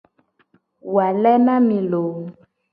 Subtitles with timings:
[0.95, 2.19] Wale na mi loo.